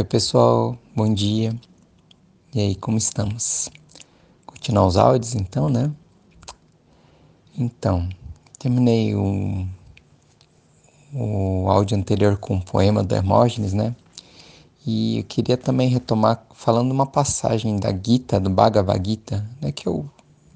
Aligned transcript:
Oi, 0.00 0.04
pessoal, 0.04 0.78
bom 0.96 1.12
dia. 1.12 1.54
E 2.54 2.58
aí, 2.58 2.74
como 2.74 2.96
estamos? 2.96 3.68
Continuar 4.46 4.86
os 4.86 4.96
áudios, 4.96 5.34
então, 5.34 5.68
né? 5.68 5.92
Então, 7.54 8.08
terminei 8.58 9.14
o, 9.14 9.68
o 11.12 11.68
áudio 11.68 11.98
anterior 11.98 12.38
com 12.38 12.56
o 12.56 12.64
poema 12.64 13.04
do 13.04 13.14
Hermógenes, 13.14 13.74
né? 13.74 13.94
E 14.86 15.18
eu 15.18 15.24
queria 15.24 15.58
também 15.58 15.90
retomar 15.90 16.46
falando 16.54 16.90
uma 16.92 17.04
passagem 17.04 17.76
da 17.78 17.92
Gita, 17.92 18.40
do 18.40 18.48
Bhagavad 18.48 19.06
Gita, 19.06 19.46
né? 19.60 19.70
Que 19.70 19.86
é 19.86 19.90
o 19.90 20.06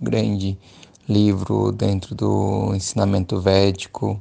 grande 0.00 0.58
livro 1.06 1.70
dentro 1.70 2.14
do 2.14 2.74
ensinamento 2.74 3.38
védico 3.38 4.18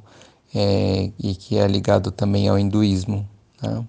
é, 0.53 1.09
e 1.17 1.33
que 1.33 1.57
é 1.57 1.65
ligado 1.65 2.11
também 2.11 2.49
ao 2.49 2.59
hinduísmo, 2.59 3.25
né? 3.61 3.87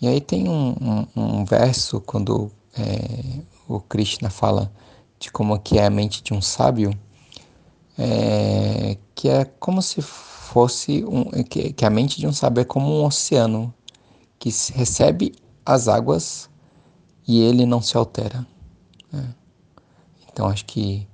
E 0.00 0.06
aí 0.06 0.20
tem 0.20 0.48
um, 0.48 0.74
um, 0.80 1.06
um 1.16 1.44
verso 1.44 2.00
quando 2.00 2.50
é, 2.76 3.40
o 3.66 3.80
Krishna 3.80 4.28
fala 4.28 4.70
de 5.18 5.30
como 5.32 5.58
que 5.58 5.78
é 5.78 5.86
a 5.86 5.90
mente 5.90 6.22
de 6.22 6.34
um 6.34 6.42
sábio, 6.42 6.90
é, 7.98 8.98
que 9.14 9.28
é 9.28 9.44
como 9.44 9.80
se 9.80 10.02
fosse 10.02 11.04
um, 11.04 11.24
que, 11.44 11.72
que, 11.72 11.84
a 11.84 11.90
mente 11.90 12.20
de 12.20 12.26
um 12.26 12.32
sábio 12.32 12.60
é 12.60 12.64
como 12.64 12.86
um 12.86 13.04
oceano 13.04 13.72
que 14.38 14.50
recebe 14.74 15.34
as 15.64 15.88
águas 15.88 16.50
e 17.26 17.40
ele 17.40 17.64
não 17.64 17.80
se 17.80 17.96
altera. 17.96 18.46
Né? 19.10 19.34
Então 20.28 20.46
acho 20.46 20.66
que 20.66 21.08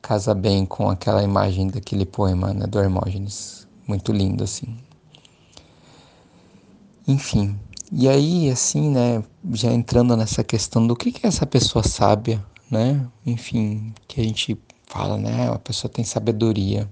casa 0.00 0.34
bem 0.34 0.64
com 0.64 0.88
aquela 0.88 1.22
imagem 1.22 1.68
daquele 1.68 2.06
poema 2.06 2.54
né, 2.54 2.66
do 2.66 2.78
Hermógenes, 2.78 3.68
muito 3.86 4.12
lindo 4.12 4.42
assim. 4.42 4.76
Enfim, 7.06 7.58
e 7.92 8.08
aí, 8.08 8.50
assim, 8.50 8.90
né, 8.90 9.22
já 9.52 9.72
entrando 9.72 10.16
nessa 10.16 10.42
questão 10.42 10.86
do 10.86 10.96
que, 10.96 11.12
que 11.12 11.26
é 11.26 11.28
essa 11.28 11.46
pessoa 11.46 11.82
sábia, 11.82 12.44
né? 12.70 13.06
Enfim, 13.24 13.94
que 14.08 14.20
a 14.20 14.24
gente 14.24 14.58
fala, 14.86 15.16
né? 15.16 15.50
A 15.52 15.58
pessoa 15.58 15.90
tem 15.90 16.04
sabedoria. 16.04 16.88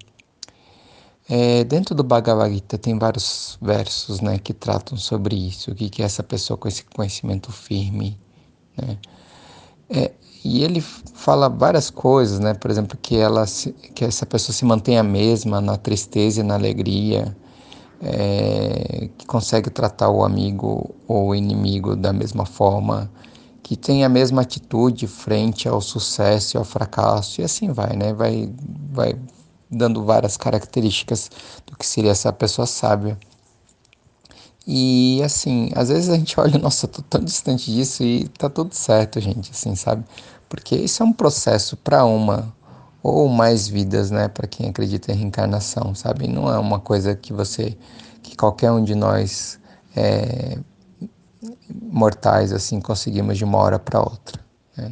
É, 1.29 1.65
dentro 1.65 1.95
do 1.95 2.05
Bhagavad 2.05 2.53
Gita 2.53 2.77
tem 2.77 2.99
vários 2.99 3.59
versos, 3.61 4.21
né, 4.21 4.39
que 4.39 4.53
tratam 4.53 4.97
sobre 4.99 5.35
isso, 5.35 5.71
o 5.71 5.75
que, 5.75 5.89
que 5.89 6.03
é 6.03 6.05
essa 6.05 6.23
pessoa 6.23 6.57
com 6.59 6.69
esse 6.69 6.85
conhecimento 6.85 7.51
firme, 7.51 8.19
né? 8.77 8.99
É, 9.89 10.13
e 10.45 10.63
ele 10.63 10.81
fala 10.81 11.49
várias 11.49 11.89
coisas, 11.91 12.39
né? 12.39 12.53
Por 12.55 12.71
exemplo, 12.71 12.99
que 13.01 13.17
ela, 13.17 13.45
que 13.95 14.05
essa 14.05 14.27
pessoa 14.27 14.55
se 14.55 14.65
mantenha 14.65 15.01
a 15.01 15.05
mesma 15.05 15.61
na 15.61 15.77
tristeza 15.79 16.41
e 16.41 16.43
na 16.43 16.55
alegria, 16.55 17.35
é, 18.03 19.09
que 19.17 19.27
consegue 19.27 19.71
tratar 19.71 20.11
o 20.11 20.25
amigo 20.25 20.95
ou 21.07 21.29
o 21.29 21.35
inimigo 21.35 21.97
da 21.97 22.13
mesma 22.13 22.47
forma, 22.47 23.11
que 23.63 23.77
tem 23.77 24.05
a 24.05 24.09
mesma 24.09 24.43
atitude 24.43 25.07
frente 25.07 25.69
ao 25.69 25.81
sucesso 25.81 26.57
e 26.57 26.59
ao 26.59 26.65
fracasso, 26.65 27.41
e 27.41 27.45
assim 27.45 27.73
vai, 27.73 27.97
né? 27.97 28.13
Vai, 28.13 28.53
vai 28.93 29.17
dando 29.71 30.05
várias 30.05 30.37
características 30.37 31.31
do 31.67 31.77
que 31.77 31.87
seria 31.87 32.11
essa 32.13 32.33
pessoa 32.33 32.67
sábia. 32.67 33.19
E 34.67 35.23
assim, 35.23 35.71
às 35.75 35.89
vezes 35.89 36.09
a 36.09 36.17
gente 36.17 36.39
olha, 36.41 36.59
nossa, 36.59 36.89
tô 36.89 37.03
tão 37.03 37.23
distante 37.23 37.73
disso 37.73 38.03
e 38.03 38.29
tá 38.29 38.49
tudo 38.49 38.75
certo, 38.75 39.21
gente, 39.21 39.51
assim, 39.51 39.75
sabe? 39.75 40.05
Porque 40.49 40.77
isso 40.77 41.03
é 41.03 41.07
um 41.07 41.13
processo 41.13 41.77
para 41.77 42.05
uma 42.05 42.54
ou 43.05 43.29
mais 43.29 43.69
vidas, 43.69 44.11
né, 44.11 44.29
para 44.29 44.47
quem 44.47 44.71
acredita 44.71 45.13
em 45.13 45.17
reencarnação, 45.17 45.95
sabe? 45.95 46.27
Não 46.27 46.51
é 46.51 46.59
uma 46.59 46.81
coisa 46.81 47.15
que 47.15 47.35
você, 47.35 47.77
que 48.23 48.35
qualquer 48.35 48.71
um 48.71 48.83
de 48.83 48.95
nós 48.95 49.61
é, 49.95 50.57
mortais 51.83 52.51
assim 52.51 52.81
conseguimos 52.81 53.37
de 53.37 53.45
uma 53.45 53.59
hora 53.59 53.79
para 53.79 54.01
outra. 54.01 54.41
Né? 54.75 54.91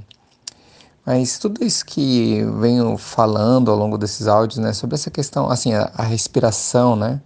Mas 1.06 1.38
tudo 1.38 1.64
isso 1.64 1.86
que 1.86 2.44
venho 2.60 2.98
falando 2.98 3.70
ao 3.70 3.78
longo 3.78 3.96
desses 3.96 4.26
áudios, 4.26 4.58
né, 4.58 4.74
sobre 4.74 4.94
essa 4.94 5.10
questão, 5.10 5.50
assim, 5.50 5.72
a, 5.72 5.90
a 5.94 6.02
respiração, 6.02 6.94
né, 6.94 7.18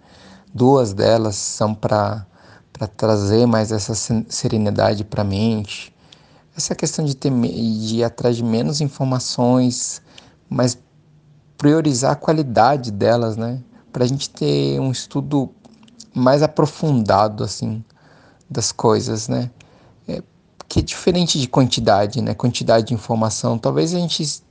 duas 0.55 0.93
delas 0.95 1.35
são 1.35 1.75
para 1.75 2.25
para 2.73 2.87
trazer 2.87 3.47
mais 3.47 3.73
essa 3.73 3.95
serenidade 4.29 5.03
para 5.03 5.23
a 5.23 5.25
mente, 5.25 5.95
essa 6.55 6.75
questão 6.75 7.03
de 7.07 7.17
ter 7.17 7.31
de 7.31 7.97
ir 7.97 8.05
atrás 8.05 8.37
de 8.37 8.45
menos 8.45 8.83
informações 8.83 10.03
mas 10.49 10.79
priorizar 11.59 12.13
a 12.13 12.17
qualidade 12.17 12.91
delas, 12.91 13.37
né? 13.37 13.61
Para 13.93 14.05
a 14.05 14.07
gente 14.07 14.29
ter 14.31 14.79
um 14.81 14.91
estudo 14.91 15.51
mais 16.15 16.43
aprofundado, 16.43 17.45
assim, 17.45 17.85
das 18.49 18.73
coisas, 18.73 19.29
né? 19.29 19.51
É, 20.09 20.23
que 20.69 20.81
é 20.81 20.83
diferente 20.83 21.39
de 21.41 21.49
quantidade, 21.49 22.21
né? 22.21 22.35
Quantidade 22.35 22.89
de 22.89 22.95
informação. 22.95 23.59
Talvez 23.59 23.95
a 23.95 23.99
gente, 23.99 24.43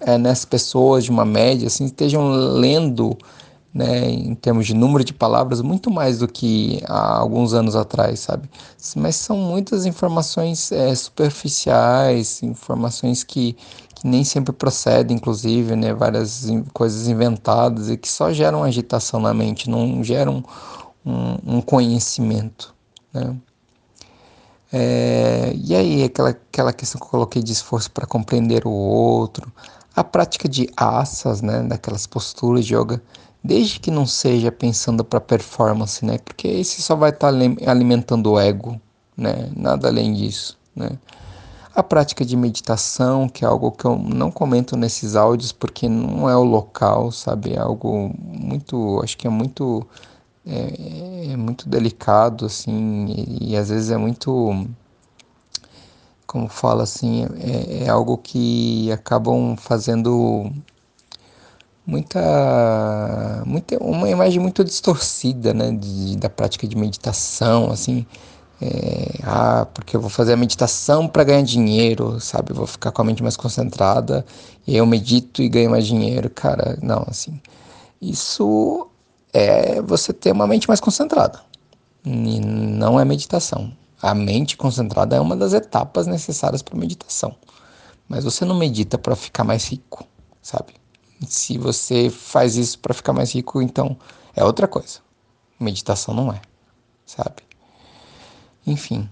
é, 0.00 0.18
nessas 0.18 0.44
pessoas 0.44 1.04
de 1.04 1.10
uma 1.10 1.24
média, 1.24 1.66
assim, 1.66 1.84
estejam 1.84 2.28
lendo 2.30 3.16
né, 3.72 4.10
em 4.10 4.34
termos 4.34 4.66
de 4.66 4.74
número 4.74 5.04
de 5.04 5.12
palavras, 5.12 5.60
muito 5.60 5.90
mais 5.90 6.18
do 6.18 6.26
que 6.26 6.82
há 6.86 7.18
alguns 7.18 7.52
anos 7.52 7.76
atrás, 7.76 8.20
sabe? 8.20 8.48
Mas 8.96 9.16
são 9.16 9.36
muitas 9.36 9.86
informações 9.86 10.72
é, 10.72 10.94
superficiais, 10.94 12.42
informações 12.42 13.22
que, 13.22 13.56
que 13.98 14.06
nem 14.06 14.22
sempre 14.22 14.52
procedem, 14.52 15.16
inclusive, 15.16 15.74
né, 15.74 15.92
várias 15.92 16.46
coisas 16.72 17.08
inventadas 17.08 17.90
e 17.90 17.96
que 17.96 18.08
só 18.08 18.32
geram 18.32 18.62
agitação 18.62 19.18
na 19.18 19.34
mente, 19.34 19.68
não 19.68 20.04
geram 20.04 20.44
um, 21.04 21.56
um 21.56 21.60
conhecimento, 21.60 22.72
né? 23.12 23.36
É, 24.72 25.52
e 25.56 25.74
aí, 25.74 26.04
aquela, 26.04 26.28
aquela 26.30 26.72
questão 26.72 27.00
que 27.00 27.06
eu 27.06 27.10
coloquei 27.10 27.42
de 27.42 27.52
esforço 27.52 27.90
para 27.90 28.06
compreender 28.06 28.66
o 28.66 28.70
outro, 28.70 29.50
a 29.96 30.04
prática 30.04 30.48
de 30.48 30.70
asas, 30.76 31.42
né, 31.42 31.62
daquelas 31.62 32.06
posturas 32.06 32.64
de 32.64 32.76
yoga, 32.76 33.02
desde 33.42 33.80
que 33.80 33.90
não 33.90 34.06
seja 34.06 34.52
pensando 34.52 35.04
para 35.04 35.20
performance, 35.20 36.04
né? 36.04 36.18
Porque 36.18 36.46
esse 36.46 36.82
só 36.82 36.94
vai 36.94 37.10
estar 37.10 37.32
tá 37.32 37.70
alimentando 37.70 38.32
o 38.32 38.38
ego, 38.38 38.80
né? 39.16 39.50
Nada 39.56 39.88
além 39.88 40.12
disso, 40.12 40.56
né? 40.76 40.90
A 41.78 41.82
prática 41.84 42.24
de 42.24 42.36
meditação, 42.36 43.28
que 43.28 43.44
é 43.44 43.48
algo 43.48 43.70
que 43.70 43.84
eu 43.84 43.96
não 43.96 44.32
comento 44.32 44.76
nesses 44.76 45.14
áudios 45.14 45.52
porque 45.52 45.88
não 45.88 46.28
é 46.28 46.36
o 46.36 46.42
local, 46.42 47.12
sabe? 47.12 47.52
É 47.52 47.60
algo 47.60 48.12
muito, 48.18 49.00
acho 49.00 49.16
que 49.16 49.28
é 49.28 49.30
muito 49.30 49.86
é, 50.44 51.32
é 51.34 51.36
muito 51.36 51.68
delicado 51.68 52.46
assim 52.46 53.06
e, 53.06 53.52
e, 53.52 53.56
às 53.56 53.68
vezes 53.68 53.92
é 53.92 53.96
muito 53.96 54.66
como 56.26 56.48
fala 56.48 56.82
assim, 56.82 57.26
é, 57.38 57.84
é 57.84 57.88
algo 57.88 58.18
que 58.18 58.90
acabam 58.90 59.56
fazendo 59.56 60.50
muita, 61.86 63.42
muita 63.46 63.78
uma 63.80 64.10
imagem 64.10 64.40
muito 64.40 64.64
distorcida, 64.64 65.54
né, 65.54 65.70
de, 65.70 66.16
da 66.16 66.28
prática 66.28 66.66
de 66.66 66.76
meditação, 66.76 67.70
assim, 67.70 68.04
é, 68.60 69.20
ah, 69.22 69.66
porque 69.72 69.96
eu 69.96 70.00
vou 70.00 70.10
fazer 70.10 70.32
a 70.32 70.36
meditação 70.36 71.06
para 71.06 71.24
ganhar 71.24 71.42
dinheiro, 71.42 72.20
sabe? 72.20 72.50
Eu 72.50 72.56
vou 72.56 72.66
ficar 72.66 72.90
com 72.90 73.02
a 73.02 73.04
mente 73.04 73.22
mais 73.22 73.36
concentrada 73.36 74.24
e 74.66 74.76
eu 74.76 74.84
medito 74.84 75.42
e 75.42 75.48
ganho 75.48 75.70
mais 75.70 75.86
dinheiro, 75.86 76.28
cara. 76.28 76.76
Não, 76.82 77.04
assim, 77.06 77.40
isso 78.02 78.88
é 79.32 79.80
você 79.82 80.12
ter 80.12 80.32
uma 80.32 80.46
mente 80.46 80.66
mais 80.66 80.80
concentrada. 80.80 81.40
E 82.04 82.40
não 82.40 82.98
é 82.98 83.04
meditação. 83.04 83.72
A 84.00 84.14
mente 84.14 84.56
concentrada 84.56 85.16
é 85.16 85.20
uma 85.20 85.36
das 85.36 85.52
etapas 85.52 86.06
necessárias 86.06 86.62
para 86.62 86.76
meditação. 86.76 87.34
Mas 88.08 88.24
você 88.24 88.44
não 88.44 88.56
medita 88.56 88.96
para 88.96 89.14
ficar 89.14 89.44
mais 89.44 89.66
rico, 89.68 90.04
sabe? 90.42 90.74
Se 91.26 91.58
você 91.58 92.10
faz 92.10 92.56
isso 92.56 92.78
para 92.78 92.94
ficar 92.94 93.12
mais 93.12 93.32
rico, 93.32 93.60
então 93.60 93.96
é 94.34 94.44
outra 94.44 94.66
coisa. 94.66 95.00
Meditação 95.60 96.14
não 96.14 96.32
é, 96.32 96.40
sabe? 97.04 97.47
Enfim. 98.68 99.08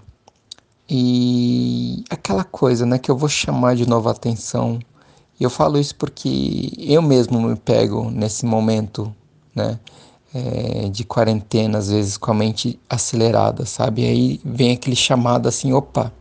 E 0.89 2.03
aquela 2.09 2.43
coisa, 2.43 2.85
né, 2.85 2.97
que 2.97 3.11
eu 3.11 3.17
vou 3.17 3.27
chamar 3.27 3.75
de 3.75 3.87
novo 3.87 4.07
a 4.07 4.11
atenção. 4.11 4.79
E 5.39 5.43
eu 5.43 5.49
falo 5.49 5.77
isso 5.77 5.95
porque 5.95 6.71
eu 6.77 7.01
mesmo 7.01 7.41
me 7.41 7.55
pego 7.55 8.09
nesse 8.09 8.45
momento, 8.45 9.13
né, 9.53 9.79
é, 10.33 10.89
de 10.89 11.03
quarentena, 11.03 11.77
às 11.79 11.89
vezes 11.89 12.17
com 12.17 12.31
a 12.31 12.33
mente 12.33 12.79
acelerada, 12.89 13.65
sabe? 13.65 14.03
E 14.03 14.05
aí 14.05 14.41
vem 14.43 14.71
aquele 14.71 14.95
chamado 14.95 15.47
assim: 15.47 15.73
opa, 15.73 16.13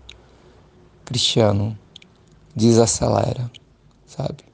Cristiano, 1.04 1.76
desacelera, 2.54 3.50
sabe? 4.06 4.46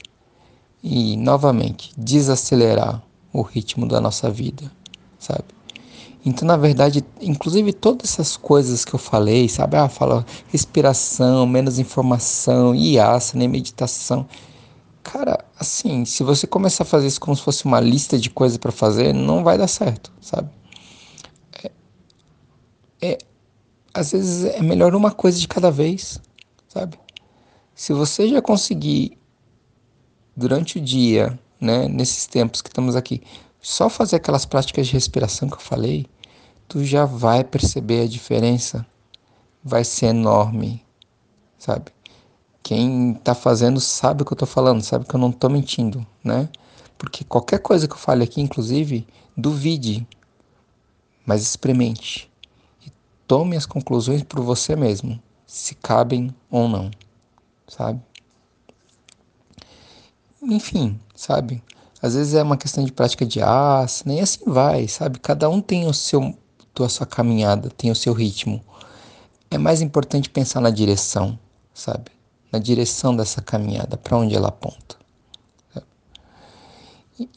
e 0.82 1.16
novamente 1.16 1.92
desacelerar 1.96 3.00
o 3.32 3.42
ritmo 3.42 3.86
da 3.86 4.00
nossa 4.00 4.28
vida, 4.28 4.70
sabe? 5.18 5.44
Então, 6.24 6.46
na 6.46 6.56
verdade, 6.56 7.04
inclusive 7.20 7.72
todas 7.72 8.12
essas 8.12 8.36
coisas 8.36 8.84
que 8.84 8.94
eu 8.94 8.98
falei, 8.98 9.48
sabe? 9.48 9.76
Ah, 9.76 9.88
fala 9.88 10.24
respiração, 10.48 11.46
menos 11.46 11.80
informação, 11.80 12.74
iasa, 12.74 13.36
nem 13.36 13.48
meditação. 13.48 14.26
Cara, 15.02 15.44
assim, 15.58 16.04
se 16.04 16.22
você 16.22 16.46
começar 16.46 16.84
a 16.84 16.86
fazer 16.86 17.08
isso 17.08 17.20
como 17.20 17.36
se 17.36 17.42
fosse 17.42 17.64
uma 17.64 17.80
lista 17.80 18.16
de 18.16 18.30
coisas 18.30 18.56
para 18.56 18.70
fazer, 18.70 19.12
não 19.12 19.42
vai 19.42 19.58
dar 19.58 19.66
certo, 19.66 20.12
sabe? 20.20 20.48
É, 21.64 21.70
é, 23.02 23.18
às 23.92 24.12
vezes 24.12 24.44
é 24.44 24.62
melhor 24.62 24.94
uma 24.94 25.10
coisa 25.10 25.40
de 25.40 25.48
cada 25.48 25.72
vez, 25.72 26.20
sabe? 26.68 26.96
Se 27.74 27.92
você 27.92 28.28
já 28.28 28.40
conseguir 28.40 29.18
durante 30.36 30.78
o 30.78 30.80
dia, 30.80 31.36
né, 31.60 31.88
nesses 31.88 32.26
tempos 32.26 32.62
que 32.62 32.68
estamos 32.68 32.94
aqui, 32.94 33.22
só 33.62 33.88
fazer 33.88 34.16
aquelas 34.16 34.44
práticas 34.44 34.88
de 34.88 34.92
respiração 34.92 35.48
que 35.48 35.54
eu 35.54 35.60
falei, 35.60 36.06
tu 36.66 36.84
já 36.84 37.04
vai 37.04 37.44
perceber 37.44 38.02
a 38.02 38.08
diferença. 38.08 38.84
Vai 39.62 39.84
ser 39.84 40.06
enorme, 40.06 40.84
sabe? 41.56 41.92
Quem 42.60 43.12
está 43.12 43.34
fazendo 43.34 43.78
sabe 43.78 44.22
o 44.22 44.24
que 44.26 44.32
eu 44.32 44.34
estou 44.34 44.48
falando, 44.48 44.82
sabe 44.82 45.06
que 45.06 45.14
eu 45.14 45.20
não 45.20 45.30
estou 45.30 45.48
mentindo, 45.48 46.04
né? 46.24 46.48
Porque 46.98 47.22
qualquer 47.22 47.60
coisa 47.60 47.86
que 47.86 47.94
eu 47.94 47.98
fale 47.98 48.24
aqui, 48.24 48.40
inclusive, 48.40 49.06
duvide, 49.36 50.06
mas 51.24 51.42
experimente 51.42 52.30
e 52.84 52.90
tome 53.28 53.56
as 53.56 53.66
conclusões 53.66 54.24
por 54.24 54.40
você 54.40 54.74
mesmo, 54.74 55.22
se 55.46 55.76
cabem 55.76 56.34
ou 56.50 56.68
não, 56.68 56.90
sabe? 57.68 58.00
Enfim, 60.42 60.98
sabe? 61.14 61.62
Às 62.02 62.16
vezes 62.16 62.34
é 62.34 62.42
uma 62.42 62.56
questão 62.56 62.84
de 62.84 62.90
prática 62.90 63.24
de 63.24 63.40
aço, 63.40 64.02
nem 64.06 64.20
assim 64.20 64.44
vai, 64.44 64.88
sabe? 64.88 65.20
Cada 65.20 65.48
um 65.48 65.60
tem 65.60 65.86
o 65.86 65.94
seu, 65.94 66.36
a 66.80 66.88
sua 66.88 67.06
caminhada, 67.06 67.70
tem 67.70 67.92
o 67.92 67.94
seu 67.94 68.12
ritmo. 68.12 68.60
É 69.48 69.56
mais 69.56 69.80
importante 69.80 70.28
pensar 70.28 70.60
na 70.60 70.70
direção, 70.70 71.38
sabe? 71.72 72.10
Na 72.50 72.58
direção 72.58 73.14
dessa 73.14 73.40
caminhada, 73.40 73.96
para 73.96 74.16
onde 74.16 74.34
ela 74.34 74.48
aponta. 74.48 74.96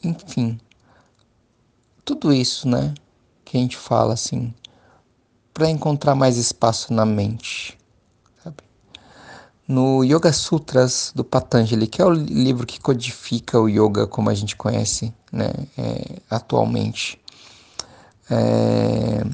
Enfim, 0.02 0.58
tudo 2.04 2.32
isso, 2.32 2.68
né, 2.68 2.92
que 3.44 3.56
a 3.56 3.60
gente 3.60 3.76
fala 3.76 4.14
assim, 4.14 4.52
para 5.54 5.70
encontrar 5.70 6.16
mais 6.16 6.36
espaço 6.36 6.92
na 6.92 7.06
mente. 7.06 7.75
No 9.68 10.04
Yoga 10.04 10.32
Sutras 10.32 11.10
do 11.12 11.24
Patanjali, 11.24 11.88
que 11.88 12.00
é 12.00 12.04
o 12.04 12.12
livro 12.12 12.64
que 12.64 12.80
codifica 12.80 13.60
o 13.60 13.68
yoga 13.68 14.06
como 14.06 14.30
a 14.30 14.34
gente 14.34 14.54
conhece 14.54 15.12
né, 15.32 15.50
é, 15.76 16.20
atualmente, 16.30 17.20
é, 18.30 19.24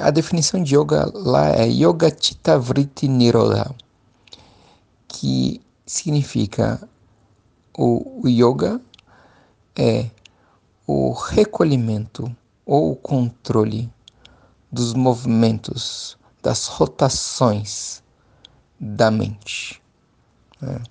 a 0.00 0.10
definição 0.12 0.62
de 0.62 0.76
yoga 0.76 1.10
lá 1.12 1.50
é 1.50 1.66
Yoga 1.66 2.08
Chitta 2.08 2.56
Vritti 2.56 3.08
Nirodha, 3.08 3.74
que 5.08 5.60
significa 5.84 6.80
o, 7.76 8.22
o 8.22 8.28
yoga 8.28 8.80
é 9.76 10.08
o 10.86 11.10
recolhimento 11.10 12.30
ou 12.64 12.92
o 12.92 12.96
controle 12.96 13.90
dos 14.70 14.94
movimentos, 14.94 16.16
das 16.40 16.68
rotações 16.68 18.04
da 18.78 19.10
mente. 19.10 19.82
Né? 20.60 20.82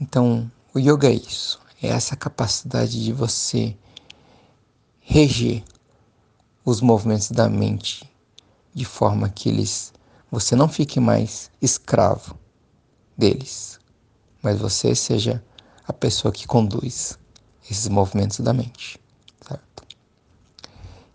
Então, 0.00 0.50
o 0.74 0.78
yoga 0.78 1.08
é 1.08 1.14
isso, 1.14 1.60
é 1.82 1.88
essa 1.88 2.14
capacidade 2.14 3.02
de 3.02 3.12
você 3.12 3.76
reger 5.00 5.64
os 6.64 6.80
movimentos 6.80 7.30
da 7.30 7.48
mente 7.48 8.08
de 8.74 8.84
forma 8.84 9.28
que 9.28 9.48
eles 9.48 9.92
você 10.30 10.54
não 10.54 10.68
fique 10.68 11.00
mais 11.00 11.50
escravo 11.60 12.38
deles, 13.16 13.80
mas 14.42 14.58
você 14.58 14.94
seja 14.94 15.42
a 15.86 15.92
pessoa 15.92 16.30
que 16.30 16.46
conduz 16.46 17.18
esses 17.68 17.88
movimentos 17.88 18.40
da 18.40 18.52
mente? 18.52 19.00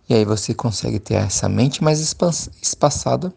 E 0.10 0.14
aí 0.14 0.26
você 0.26 0.54
consegue 0.54 1.00
ter 1.00 1.14
essa 1.14 1.48
mente 1.48 1.84
mais 1.84 2.00
espaçada 2.00 3.34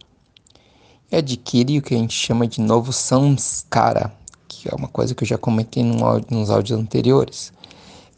e 1.11 1.17
adquire 1.17 1.79
o 1.79 1.83
que 1.83 1.95
a 1.95 1.99
gente 1.99 2.15
chama 2.15 2.47
de 2.47 2.61
novo 2.61 2.93
samskara, 2.93 4.13
que 4.49 4.69
é 4.69 4.75
uma 4.75 4.89
coisa 4.89 5.15
que 5.15 5.25
eu 5.25 5.29
já 5.29 5.39
comentei 5.39 5.83
nos 5.83 6.51
áudios 6.51 6.79
anteriores. 6.79 7.53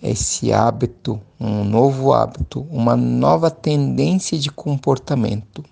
Esse 0.02 0.52
hábito, 0.52 1.20
um 1.40 1.64
novo 1.64 2.12
hábito, 2.12 2.66
uma 2.70 2.96
nova 2.96 3.50
tendência 3.50 4.38
de 4.38 4.50
comportamento, 4.50 5.64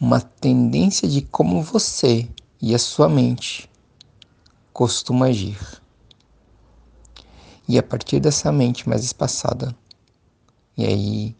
uma 0.00 0.20
tendência 0.20 1.08
de 1.08 1.22
como 1.22 1.62
você 1.62 2.28
e 2.60 2.74
a 2.74 2.78
sua 2.78 3.08
mente 3.08 3.70
costuma 4.72 5.26
agir. 5.26 5.58
E 7.68 7.78
a 7.78 7.82
partir 7.82 8.18
dessa 8.18 8.50
mente 8.50 8.88
mais 8.88 9.04
espaçada, 9.04 9.74
e 10.76 10.84
aí 10.84 11.36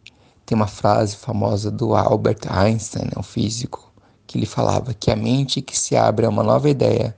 tem 0.52 0.54
uma 0.54 0.66
frase 0.66 1.16
famosa 1.16 1.70
do 1.70 1.94
Albert 1.94 2.40
Einstein, 2.46 3.06
né, 3.06 3.12
o 3.16 3.22
físico, 3.22 3.90
que 4.26 4.36
ele 4.36 4.44
falava 4.44 4.92
que 4.92 5.10
a 5.10 5.16
mente 5.16 5.62
que 5.62 5.74
se 5.78 5.96
abre 5.96 6.26
a 6.26 6.28
uma 6.28 6.42
nova 6.42 6.68
ideia 6.68 7.16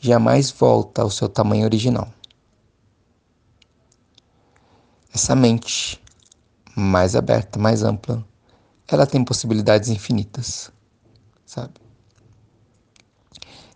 jamais 0.00 0.50
volta 0.50 1.02
ao 1.02 1.10
seu 1.10 1.28
tamanho 1.28 1.64
original. 1.64 2.08
Essa 5.14 5.36
mente 5.36 6.02
mais 6.74 7.14
aberta, 7.14 7.60
mais 7.60 7.84
ampla, 7.84 8.26
ela 8.88 9.06
tem 9.06 9.24
possibilidades 9.24 9.88
infinitas, 9.88 10.72
sabe? 11.44 11.74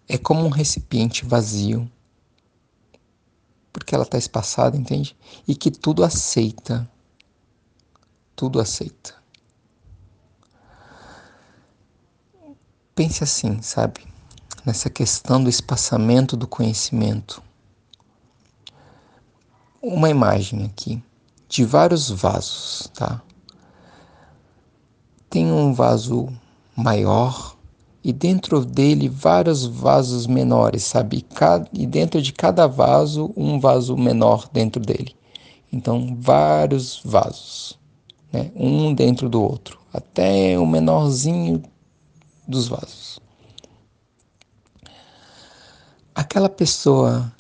é 0.09 0.19
como 0.19 0.45
um 0.45 0.49
recipiente 0.49 1.25
vazio, 1.25 1.89
porque 3.73 3.95
ela 3.95 4.03
está 4.03 4.19
espaçada, 4.19 4.77
entende? 4.77 5.17
E 5.47 5.55
que 5.55 5.71
tudo 5.71 6.03
aceita, 6.03 6.91
tudo 8.41 8.59
aceita. 8.59 9.13
Pense 12.95 13.23
assim, 13.23 13.61
sabe? 13.61 14.01
Nessa 14.65 14.89
questão 14.89 15.45
do 15.45 15.51
espaçamento 15.51 16.39
do 16.39 16.49
conhecimento. 16.49 17.43
Uma 19.83 20.09
imagem 20.09 20.65
aqui 20.65 21.05
de 21.51 21.67
vários 21.67 22.09
vasos, 22.09 22.91
tá? 22.95 23.21
Tem 25.29 25.53
um 25.53 25.75
vaso 25.75 26.33
maior 26.75 27.59
e 28.03 28.11
dentro 28.11 28.65
dele 28.65 29.07
vários 29.11 29.67
vasos 29.67 30.27
menores, 30.27 30.85
sabe? 30.85 31.27
E 31.75 31.87
dentro 31.87 32.23
de 32.23 32.33
cada 32.33 32.67
vaso, 32.67 33.35
um 33.37 33.61
vaso 33.61 33.99
menor 33.99 34.49
dentro 34.51 34.81
dele. 34.81 35.15
Então, 35.71 36.17
vários 36.19 37.03
vasos, 37.05 37.79
né? 38.33 38.51
um 38.55 38.95
dentro 38.95 39.29
do 39.29 39.43
outro, 39.43 39.79
até 39.93 40.59
o 40.59 40.67
menorzinho 40.67 41.63
dos 42.47 42.69
vasos. 42.69 43.21
Aquela 46.15 46.49
pessoa 46.49 47.33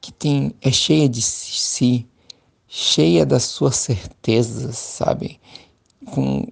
que 0.00 0.12
tem 0.12 0.54
é 0.60 0.70
cheia 0.70 1.08
de 1.08 1.20
si, 1.20 2.06
cheia 2.68 3.26
das 3.26 3.44
suas 3.44 3.76
certezas, 3.76 4.76
sabe? 4.76 5.40
Com 6.06 6.46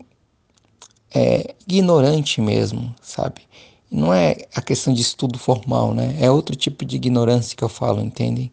é, 1.14 1.54
ignorante 1.66 2.40
mesmo, 2.40 2.94
sabe? 3.00 3.42
Não 3.90 4.12
é 4.12 4.36
a 4.54 4.60
questão 4.60 4.92
de 4.92 5.00
estudo 5.00 5.38
formal, 5.38 5.94
né? 5.94 6.16
É 6.20 6.30
outro 6.30 6.54
tipo 6.54 6.84
de 6.84 6.96
ignorância 6.96 7.56
que 7.56 7.64
eu 7.64 7.68
falo, 7.68 8.00
entendem? 8.00 8.52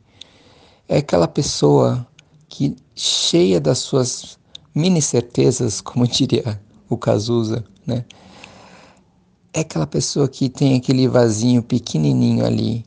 É 0.88 0.98
aquela 0.98 1.28
pessoa 1.28 2.08
que, 2.48 2.76
cheia 2.96 3.60
das 3.60 3.80
suas 3.80 4.40
mini 4.76 5.02
certezas, 5.02 5.80
como 5.80 6.06
diria 6.06 6.62
o 6.90 6.98
Cazuza, 6.98 7.64
né? 7.88 8.04
É 9.54 9.62
aquela 9.62 9.88
pessoa 9.88 10.28
que 10.28 10.50
tem 10.50 10.76
aquele 10.76 11.08
vasinho 11.08 11.64
pequenininho 11.64 12.46
ali 12.46 12.86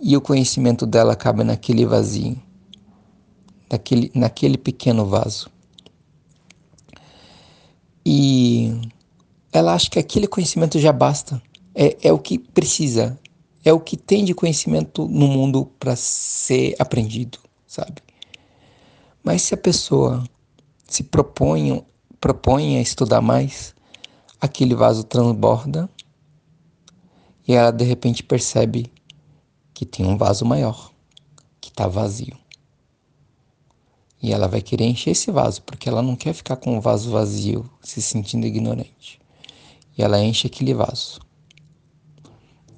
e 0.00 0.16
o 0.16 0.20
conhecimento 0.20 0.86
dela 0.86 1.16
cabe 1.16 1.42
naquele 1.42 1.84
vasinho, 1.84 2.40
naquele, 3.68 4.12
naquele 4.14 4.56
pequeno 4.56 5.04
vaso. 5.04 5.50
E 8.04 8.72
ela 9.52 9.74
acha 9.74 9.90
que 9.90 9.98
aquele 9.98 10.28
conhecimento 10.28 10.78
já 10.78 10.92
basta, 10.92 11.42
é, 11.74 11.96
é 12.00 12.12
o 12.12 12.20
que 12.20 12.38
precisa, 12.38 13.18
é 13.64 13.72
o 13.72 13.80
que 13.80 13.96
tem 13.96 14.24
de 14.24 14.32
conhecimento 14.32 15.08
no 15.08 15.26
mundo 15.26 15.66
para 15.80 15.96
ser 15.96 16.76
aprendido, 16.78 17.38
sabe? 17.66 18.00
Mas 19.24 19.42
se 19.42 19.54
a 19.54 19.56
pessoa 19.56 20.22
se 20.86 21.02
propõe, 21.02 21.84
propõe 22.20 22.78
a 22.78 22.80
estudar 22.80 23.20
mais, 23.20 23.74
aquele 24.40 24.74
vaso 24.74 25.04
transborda 25.04 25.88
e 27.46 27.54
ela 27.54 27.70
de 27.70 27.84
repente 27.84 28.22
percebe 28.22 28.92
que 29.72 29.84
tem 29.86 30.06
um 30.06 30.16
vaso 30.16 30.44
maior, 30.44 30.90
que 31.60 31.68
está 31.68 31.86
vazio. 31.86 32.36
E 34.22 34.32
ela 34.32 34.48
vai 34.48 34.62
querer 34.62 34.86
encher 34.86 35.10
esse 35.10 35.30
vaso, 35.30 35.62
porque 35.62 35.88
ela 35.88 36.02
não 36.02 36.16
quer 36.16 36.32
ficar 36.32 36.56
com 36.56 36.76
o 36.76 36.80
vaso 36.80 37.10
vazio, 37.10 37.68
se 37.82 38.00
sentindo 38.00 38.46
ignorante 38.46 39.20
e 39.96 40.02
ela 40.02 40.22
enche 40.22 40.46
aquele 40.46 40.74
vaso. 40.74 41.20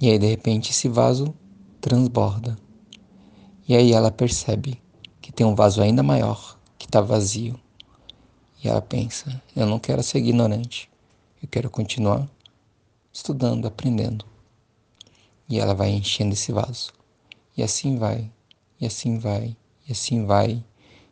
E 0.00 0.08
aí 0.08 0.18
de 0.18 0.26
repente 0.26 0.70
esse 0.70 0.88
vaso 0.88 1.34
transborda. 1.80 2.56
E 3.66 3.74
aí 3.74 3.92
ela 3.92 4.10
percebe 4.10 4.80
que 5.20 5.32
tem 5.32 5.44
um 5.44 5.54
vaso 5.54 5.82
ainda 5.82 6.02
maior 6.02 6.58
que 6.78 6.86
está 6.86 7.00
vazio. 7.00 7.58
E 8.62 8.68
ela 8.68 8.82
pensa: 8.82 9.42
eu 9.54 9.66
não 9.66 9.78
quero 9.78 10.02
ser 10.02 10.18
ignorante, 10.18 10.90
eu 11.42 11.48
quero 11.48 11.70
continuar 11.70 12.28
estudando, 13.12 13.66
aprendendo. 13.66 14.24
E 15.48 15.58
ela 15.58 15.74
vai 15.74 15.90
enchendo 15.90 16.34
esse 16.34 16.52
vaso. 16.52 16.92
E 17.56 17.62
assim 17.62 17.96
vai, 17.96 18.30
e 18.80 18.86
assim 18.86 19.18
vai, 19.18 19.56
e 19.88 19.92
assim 19.92 20.24
vai. 20.24 20.62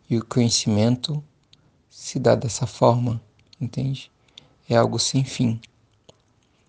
E 0.09 0.17
o 0.17 0.25
conhecimento 0.25 1.23
se 1.91 2.19
dá 2.19 2.35
dessa 2.35 2.67
forma, 2.67 3.21
entende? 3.61 4.11
É 4.69 4.77
algo 4.77 4.99
sem 4.99 5.25
fim. 5.25 5.61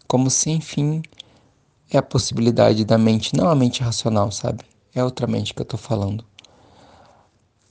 Como 0.07 0.29
sem 0.29 0.61
fim 0.61 1.01
é 1.91 1.97
a 1.97 2.01
possibilidade 2.01 2.85
da 2.85 2.97
mente, 2.97 3.35
não 3.35 3.49
a 3.49 3.55
mente 3.55 3.81
racional, 3.81 4.31
sabe? 4.31 4.63
É 4.93 5.03
outra 5.03 5.27
mente 5.27 5.53
que 5.53 5.61
eu 5.61 5.65
tô 5.65 5.77
falando. 5.77 6.25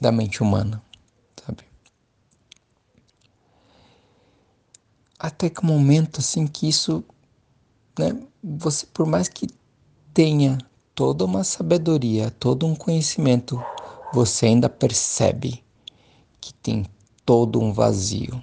Da 0.01 0.13
mente 0.13 0.43
humana, 0.43 0.83
sabe? 1.45 1.65
Até 5.19 5.49
que 5.49 5.65
momento 5.65 6.21
assim 6.21 6.47
que 6.47 6.69
isso, 6.69 7.03
né, 7.99 8.21
você 8.43 8.87
por 8.87 9.07
mais 9.07 9.29
que 9.29 9.49
tenha 10.13 10.59
toda 10.95 11.25
uma 11.25 11.45
sabedoria, 11.45 12.31
todo 12.31 12.67
um 12.67 12.75
conhecimento, 12.75 13.63
você 14.13 14.47
ainda 14.47 14.69
percebe 14.69 15.63
que 16.41 16.53
tem 16.55 16.87
todo 17.25 17.61
um 17.61 17.73
vazio, 17.73 18.43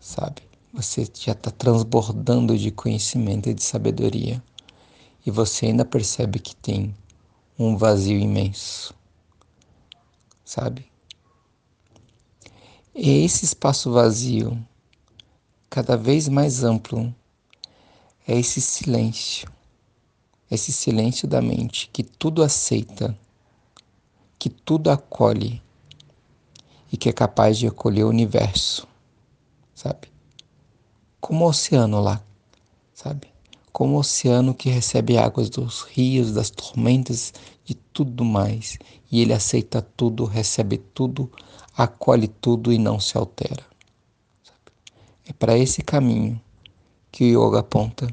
sabe? 0.00 0.42
Você 0.72 1.08
já 1.14 1.32
está 1.32 1.50
transbordando 1.50 2.58
de 2.58 2.70
conhecimento 2.70 3.48
e 3.48 3.54
de 3.54 3.62
sabedoria 3.62 4.42
e 5.24 5.30
você 5.30 5.66
ainda 5.66 5.84
percebe 5.84 6.38
que 6.38 6.54
tem 6.56 6.94
um 7.58 7.76
vazio 7.76 8.18
imenso, 8.18 8.94
sabe? 10.44 10.86
E 12.94 13.24
esse 13.24 13.44
espaço 13.44 13.92
vazio, 13.92 14.58
cada 15.74 15.96
vez 15.96 16.28
mais 16.28 16.62
amplo, 16.62 17.12
é 18.28 18.38
esse 18.38 18.60
silêncio, 18.60 19.50
esse 20.48 20.70
silêncio 20.70 21.26
da 21.26 21.42
mente 21.42 21.90
que 21.92 22.04
tudo 22.04 22.44
aceita, 22.44 23.18
que 24.38 24.48
tudo 24.48 24.88
acolhe 24.88 25.60
e 26.92 26.96
que 26.96 27.08
é 27.08 27.12
capaz 27.12 27.58
de 27.58 27.66
acolher 27.66 28.04
o 28.04 28.08
universo, 28.08 28.86
sabe? 29.74 30.12
Como 31.20 31.44
o 31.44 31.48
oceano 31.48 32.00
lá, 32.00 32.22
sabe? 32.94 33.34
como 33.72 33.96
o 33.96 33.98
oceano 33.98 34.54
que 34.54 34.70
recebe 34.70 35.18
águas 35.18 35.50
dos 35.50 35.82
rios, 35.82 36.30
das 36.30 36.50
tormentas, 36.50 37.34
de 37.64 37.74
tudo 37.74 38.24
mais. 38.24 38.78
E 39.10 39.20
ele 39.20 39.32
aceita 39.32 39.82
tudo, 39.82 40.24
recebe 40.24 40.78
tudo, 40.78 41.28
acolhe 41.76 42.28
tudo 42.28 42.72
e 42.72 42.78
não 42.78 43.00
se 43.00 43.18
altera. 43.18 43.73
É 45.26 45.32
para 45.32 45.56
esse 45.56 45.82
caminho 45.82 46.40
que 47.10 47.36
o 47.36 47.48
yoga 47.48 47.60
aponta. 47.60 48.08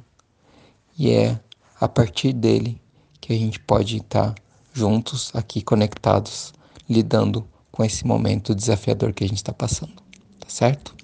E 0.98 1.12
é 1.12 1.40
a 1.80 1.88
partir 1.88 2.34
dele 2.34 2.80
que 3.20 3.34
a 3.34 3.38
gente 3.38 3.60
pode 3.60 3.98
estar 3.98 4.36
juntos 4.74 5.32
aqui 5.34 5.62
conectados, 5.62 6.54
lidando 6.90 7.48
com 7.72 7.84
esse 7.84 8.06
momento 8.06 8.56
desafiador 8.56 9.14
que 9.14 9.24
a 9.24 9.28
gente 9.28 9.38
está 9.38 9.54
passando. 9.54 9.96
Tá 10.40 10.48
certo? 10.48 10.96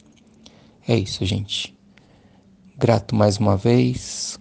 É 0.88 0.96
isso, 0.96 1.26
gente. 1.26 1.76
Grato 2.78 3.16
mais 3.16 3.38
uma 3.38 3.58
vez. 3.58 4.40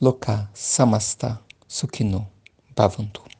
Loka 0.00 0.50
Samasta 0.52 1.40
Sukhino 1.66 2.26
Bhavantu. 2.76 3.33